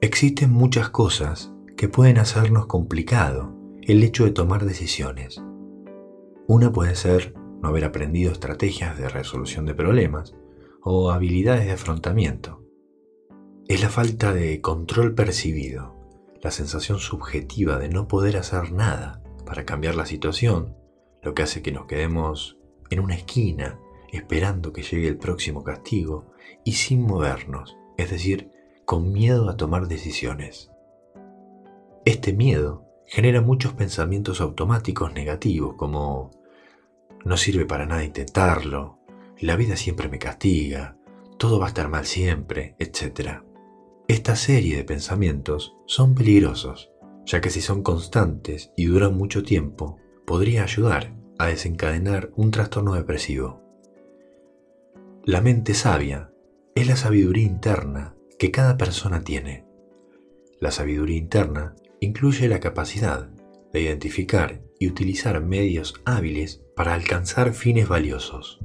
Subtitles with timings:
[0.00, 5.42] Existen muchas cosas que pueden hacernos complicado el hecho de tomar decisiones.
[6.46, 10.36] Una puede ser no haber aprendido estrategias de resolución de problemas
[10.84, 12.62] o habilidades de afrontamiento.
[13.66, 15.96] Es la falta de control percibido,
[16.44, 20.76] la sensación subjetiva de no poder hacer nada para cambiar la situación,
[21.24, 22.56] lo que hace que nos quedemos
[22.90, 23.80] en una esquina
[24.12, 26.30] esperando que llegue el próximo castigo
[26.64, 28.52] y sin movernos, es decir,
[28.88, 30.70] con miedo a tomar decisiones.
[32.06, 36.30] Este miedo genera muchos pensamientos automáticos negativos como
[37.22, 38.98] no sirve para nada intentarlo,
[39.40, 40.96] la vida siempre me castiga,
[41.36, 43.42] todo va a estar mal siempre, etc.
[44.08, 46.90] Esta serie de pensamientos son peligrosos,
[47.26, 52.94] ya que si son constantes y duran mucho tiempo, podría ayudar a desencadenar un trastorno
[52.94, 53.62] depresivo.
[55.24, 56.32] La mente sabia
[56.74, 59.64] es la sabiduría interna que cada persona tiene.
[60.60, 63.28] La sabiduría interna incluye la capacidad
[63.72, 68.60] de identificar y utilizar medios hábiles para alcanzar fines valiosos.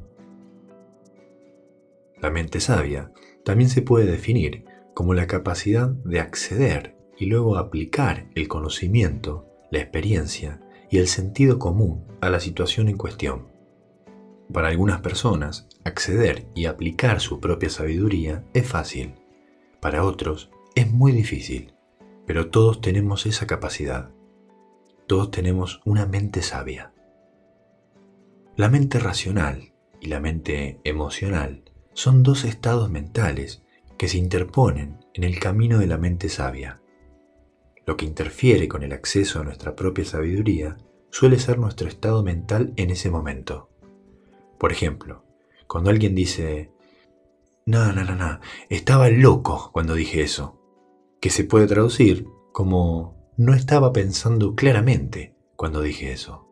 [2.21, 3.11] La mente sabia
[3.43, 9.79] también se puede definir como la capacidad de acceder y luego aplicar el conocimiento, la
[9.79, 13.47] experiencia y el sentido común a la situación en cuestión.
[14.53, 19.15] Para algunas personas, acceder y aplicar su propia sabiduría es fácil.
[19.83, 21.73] Para otros, es muy difícil.
[22.25, 24.11] Pero todos tenemos esa capacidad.
[25.07, 26.93] Todos tenemos una mente sabia.
[28.55, 33.61] La mente racional y la mente emocional son dos estados mentales
[33.97, 36.81] que se interponen en el camino de la mente sabia.
[37.85, 40.77] Lo que interfiere con el acceso a nuestra propia sabiduría
[41.09, 43.69] suele ser nuestro estado mental en ese momento.
[44.57, 45.25] Por ejemplo,
[45.67, 46.71] cuando alguien dice,
[47.65, 50.59] no, no, no, no, estaba loco cuando dije eso,
[51.21, 56.47] que se puede traducir como no estaba pensando claramente cuando dije eso.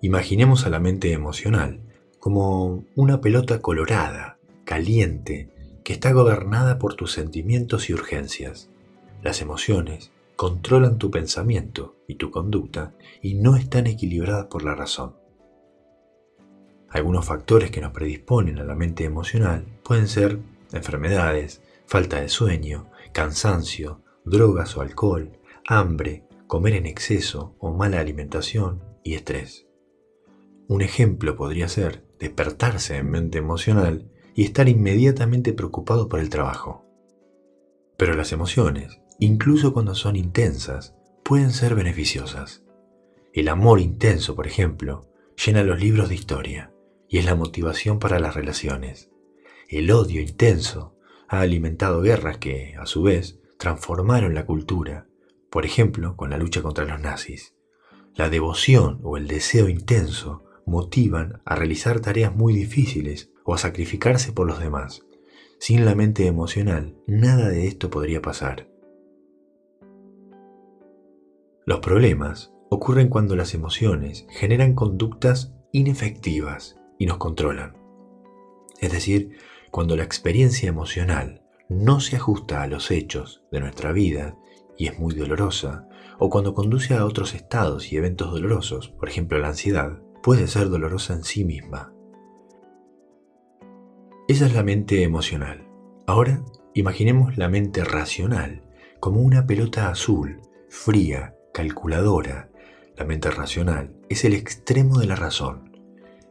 [0.00, 1.80] Imaginemos a la mente emocional
[2.20, 5.50] como una pelota colorada, caliente,
[5.82, 8.70] que está gobernada por tus sentimientos y urgencias.
[9.22, 15.16] Las emociones controlan tu pensamiento y tu conducta y no están equilibradas por la razón.
[16.96, 20.38] Algunos factores que nos predisponen a la mente emocional pueden ser
[20.72, 25.30] enfermedades, falta de sueño, cansancio, drogas o alcohol,
[25.68, 29.66] hambre, comer en exceso o mala alimentación y estrés.
[30.68, 36.86] Un ejemplo podría ser despertarse en mente emocional y estar inmediatamente preocupado por el trabajo.
[37.98, 42.64] Pero las emociones, incluso cuando son intensas, pueden ser beneficiosas.
[43.34, 46.72] El amor intenso, por ejemplo, llena los libros de historia
[47.08, 49.10] y es la motivación para las relaciones.
[49.68, 50.96] El odio intenso
[51.28, 55.06] ha alimentado guerras que, a su vez, transformaron la cultura,
[55.50, 57.54] por ejemplo, con la lucha contra los nazis.
[58.14, 64.32] La devoción o el deseo intenso motivan a realizar tareas muy difíciles o a sacrificarse
[64.32, 65.02] por los demás.
[65.58, 68.68] Sin la mente emocional, nada de esto podría pasar.
[71.64, 77.76] Los problemas ocurren cuando las emociones generan conductas inefectivas y nos controlan.
[78.80, 79.38] Es decir,
[79.70, 84.36] cuando la experiencia emocional no se ajusta a los hechos de nuestra vida
[84.78, 89.38] y es muy dolorosa, o cuando conduce a otros estados y eventos dolorosos, por ejemplo
[89.38, 91.92] la ansiedad, puede ser dolorosa en sí misma.
[94.28, 95.68] Esa es la mente emocional.
[96.06, 96.42] Ahora
[96.74, 98.62] imaginemos la mente racional
[98.98, 102.50] como una pelota azul, fría, calculadora.
[102.96, 105.75] La mente racional es el extremo de la razón.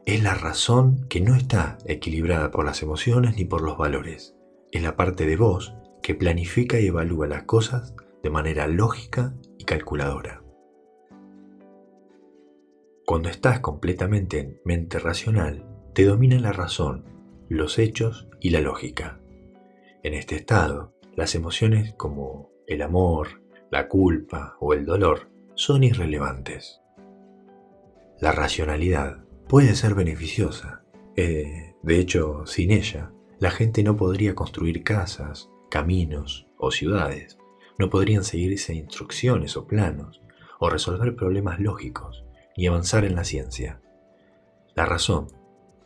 [0.05, 4.35] Es la razón que no está equilibrada por las emociones ni por los valores.
[4.71, 5.73] Es la parte de vos
[6.03, 10.43] que planifica y evalúa las cosas de manera lógica y calculadora.
[13.03, 17.05] Cuando estás completamente en mente racional, te domina la razón,
[17.49, 19.19] los hechos y la lógica.
[20.03, 23.41] En este estado, las emociones como el amor,
[23.71, 26.79] la culpa o el dolor son irrelevantes.
[28.19, 30.83] La racionalidad puede ser beneficiosa.
[31.15, 37.37] Eh, de hecho, sin ella, la gente no podría construir casas, caminos o ciudades.
[37.77, 40.21] No podrían seguirse instrucciones o planos
[40.59, 42.23] o resolver problemas lógicos
[42.55, 43.81] y avanzar en la ciencia.
[44.75, 45.27] La razón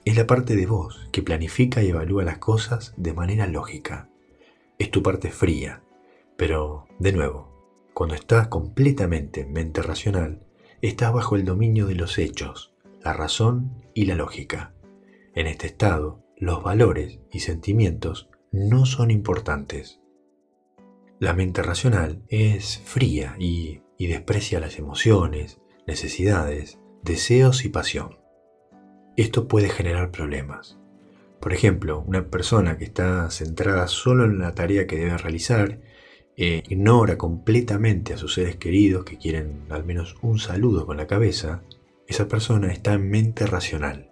[0.06, 4.10] es la parte de vos que planifica y evalúa las cosas de manera lógica.
[4.78, 5.84] Es tu parte fría,
[6.38, 10.46] pero, de nuevo, cuando estás completamente en mente racional,
[10.82, 12.74] estás bajo el dominio de los hechos,
[13.04, 14.74] la razón y la lógica.
[15.36, 20.00] En este estado, los valores y sentimientos no son importantes.
[21.19, 28.19] La mente racional es fría y, y desprecia las emociones, necesidades, deseos y pasión.
[29.18, 30.80] Esto puede generar problemas.
[31.42, 35.80] Por ejemplo, una persona que está centrada solo en la tarea que debe realizar,
[36.42, 41.06] e ignora completamente a sus seres queridos que quieren al menos un saludo con la
[41.06, 41.63] cabeza,
[42.10, 44.12] esa persona está en mente racional.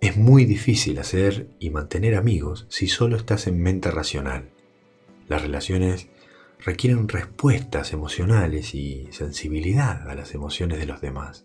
[0.00, 4.48] Es muy difícil hacer y mantener amigos si solo estás en mente racional.
[5.28, 6.08] Las relaciones
[6.58, 11.44] requieren respuestas emocionales y sensibilidad a las emociones de los demás.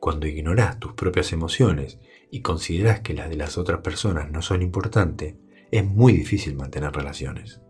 [0.00, 1.98] Cuando ignoras tus propias emociones
[2.30, 5.34] y consideras que las de las otras personas no son importantes,
[5.70, 7.62] es muy difícil mantener relaciones.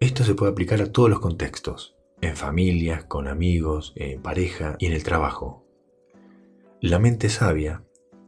[0.00, 4.86] Esto se puede aplicar a todos los contextos, en familias, con amigos, en pareja y
[4.86, 5.67] en el trabajo.
[6.80, 7.82] La mente sabia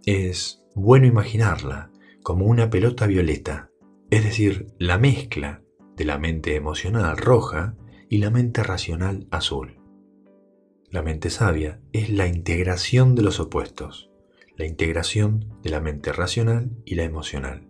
[0.05, 1.93] es bueno imaginarla
[2.25, 3.70] como una pelota violeta,
[4.11, 5.62] es decir, la mezcla
[5.97, 7.76] de la mente emocional roja
[8.08, 9.79] y la mente racional azul.
[10.91, 14.11] La mente sabia es la integración de los opuestos,
[14.56, 17.69] la integración de la mente racional y la emocional.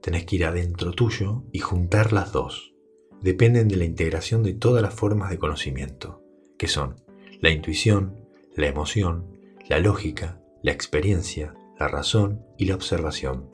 [0.00, 2.72] Tenés que ir adentro tuyo y juntar las dos.
[3.20, 6.22] Dependen de la integración de todas las formas de conocimiento,
[6.56, 6.96] que son
[7.42, 9.35] la intuición, la emoción,
[9.68, 13.50] la lógica, la experiencia, la razón y la observación.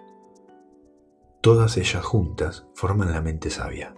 [1.40, 3.94] Todas ellas juntas forman la mente sabia.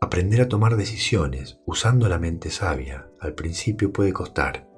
[0.00, 4.68] Aprender a tomar decisiones usando la mente sabia al principio puede costar,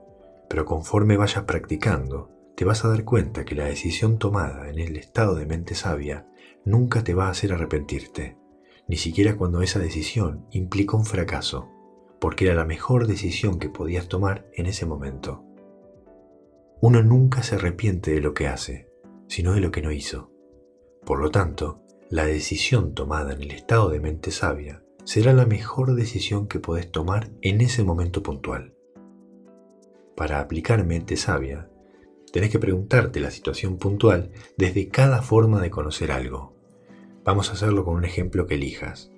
[0.48, 4.96] pero conforme vayas practicando, te vas a dar cuenta que la decisión tomada en el
[4.96, 6.26] estado de mente sabia
[6.64, 8.38] nunca te va a hacer arrepentirte,
[8.88, 11.68] ni siquiera cuando esa decisión implica un fracaso,
[12.18, 15.51] porque era la mejor decisión que podías tomar en ese momento.
[16.84, 18.88] Uno nunca se arrepiente de lo que hace,
[19.28, 20.32] sino de lo que no hizo.
[21.06, 21.80] Por lo tanto,
[22.10, 26.90] la decisión tomada en el estado de mente sabia será la mejor decisión que podés
[26.90, 28.74] tomar en ese momento puntual.
[30.16, 31.70] Para aplicar mente sabia,
[32.32, 36.56] tenés que preguntarte la situación puntual desde cada forma de conocer algo.
[37.22, 39.12] Vamos a hacerlo con un ejemplo que elijas.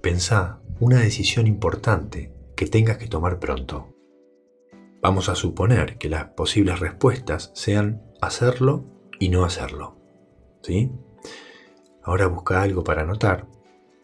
[0.00, 3.94] Pensá una decisión importante que tengas que tomar pronto.
[5.02, 8.84] Vamos a suponer que las posibles respuestas sean hacerlo
[9.18, 9.96] y no hacerlo.
[10.62, 10.92] ¿Sí?
[12.04, 13.48] Ahora busca algo para anotar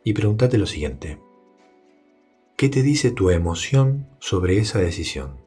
[0.02, 1.20] y pregúntate lo siguiente.
[2.56, 5.40] ¿Qué te dice tu emoción sobre esa decisión?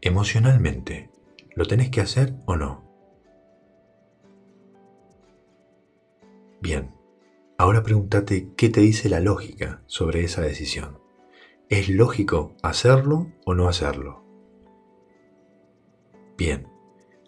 [0.00, 1.10] Emocionalmente,
[1.56, 2.84] ¿lo tenés que hacer o no?
[6.60, 6.94] Bien,
[7.58, 11.00] ahora pregúntate qué te dice la lógica sobre esa decisión.
[11.68, 14.29] ¿Es lógico hacerlo o no hacerlo?
[16.40, 16.66] Bien,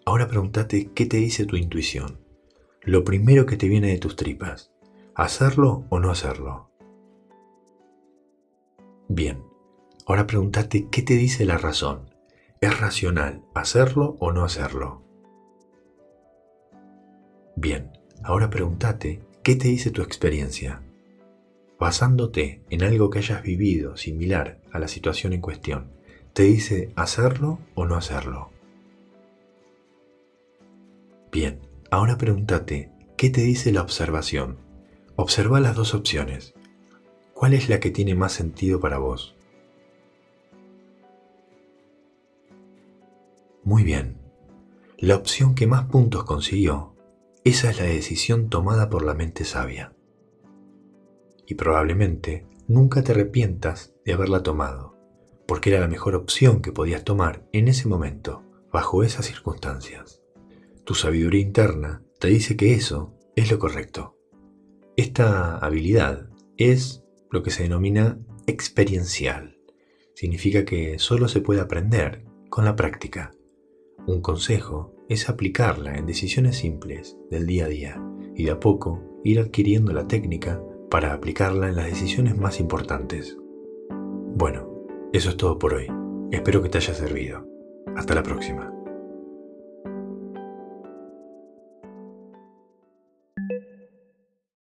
[0.07, 2.19] ahora pregúntate qué te dice tu intuición.
[2.81, 4.71] Lo primero que te viene de tus tripas.
[5.13, 6.71] ¿Hacerlo o no hacerlo?
[9.07, 9.43] Bien,
[10.07, 12.09] ahora pregúntate qué te dice la razón.
[12.59, 15.03] ¿Es racional hacerlo o no hacerlo?
[17.55, 17.91] Bien,
[18.23, 20.81] ahora pregúntate qué te dice tu experiencia.
[21.79, 25.91] Basándote en algo que hayas vivido similar a la situación en cuestión,
[26.33, 28.52] ¿te dice hacerlo o no hacerlo?
[31.33, 34.59] Bien, ahora pregúntate qué te dice la observación.
[35.15, 36.53] Observa las dos opciones.
[37.33, 39.35] ¿Cuál es la que tiene más sentido para vos?
[43.63, 44.19] Muy bien.
[44.99, 46.93] La opción que más puntos consiguió,
[47.43, 49.95] esa es la decisión tomada por la mente sabia.
[51.47, 54.95] Y probablemente nunca te arrepientas de haberla tomado,
[55.47, 60.22] porque era la mejor opción que podías tomar en ese momento, bajo esas circunstancias.
[60.85, 64.17] Tu sabiduría interna te dice que eso es lo correcto.
[64.97, 69.57] Esta habilidad es lo que se denomina experiencial.
[70.13, 73.31] Significa que solo se puede aprender con la práctica.
[74.05, 78.03] Un consejo es aplicarla en decisiones simples del día a día
[78.35, 83.37] y de a poco ir adquiriendo la técnica para aplicarla en las decisiones más importantes.
[84.35, 84.69] Bueno,
[85.13, 85.87] eso es todo por hoy.
[86.31, 87.47] Espero que te haya servido.
[87.95, 88.82] Hasta la próxima.